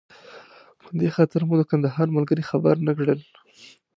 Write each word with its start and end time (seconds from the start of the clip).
په 0.83 0.89
دې 0.99 1.09
خاطر 1.15 1.41
مو 1.47 1.53
د 1.57 1.61
کندهار 1.71 2.07
ملګري 2.15 2.43
خبر 2.49 2.75
نه 2.87 2.93
کړل. 2.97 3.19